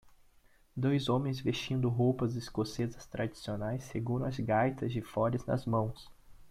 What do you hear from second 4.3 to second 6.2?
gaitas de foles nas mãos.